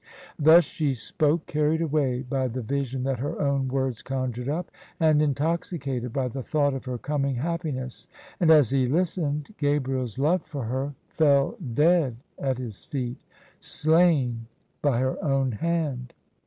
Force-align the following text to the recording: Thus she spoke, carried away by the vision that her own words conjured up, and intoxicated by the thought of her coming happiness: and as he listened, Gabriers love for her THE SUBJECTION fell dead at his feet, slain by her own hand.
Thus 0.39 0.63
she 0.63 0.95
spoke, 0.95 1.45
carried 1.45 1.79
away 1.79 2.23
by 2.23 2.47
the 2.47 2.63
vision 2.63 3.03
that 3.03 3.19
her 3.19 3.39
own 3.39 3.67
words 3.67 4.01
conjured 4.01 4.49
up, 4.49 4.71
and 4.99 5.21
intoxicated 5.21 6.11
by 6.11 6.27
the 6.27 6.41
thought 6.41 6.73
of 6.73 6.85
her 6.85 6.97
coming 6.97 7.35
happiness: 7.35 8.07
and 8.39 8.49
as 8.49 8.71
he 8.71 8.87
listened, 8.87 9.53
Gabriers 9.59 10.17
love 10.17 10.41
for 10.41 10.63
her 10.65 10.95
THE 11.09 11.13
SUBJECTION 11.17 11.27
fell 11.27 11.55
dead 11.75 12.15
at 12.39 12.57
his 12.57 12.83
feet, 12.83 13.19
slain 13.59 14.47
by 14.81 14.97
her 14.97 15.23
own 15.23 15.51
hand. 15.51 16.15